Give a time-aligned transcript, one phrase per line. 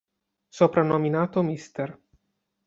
[0.49, 1.93] Soprannominato "Mr.